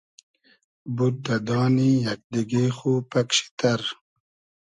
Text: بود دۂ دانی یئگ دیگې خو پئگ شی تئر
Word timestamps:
بود 0.95 1.15
دۂ 1.25 1.35
دانی 1.47 1.91
یئگ 2.05 2.21
دیگې 2.31 2.65
خو 2.77 2.91
پئگ 3.11 3.29
شی 3.37 3.47
تئر 3.57 3.81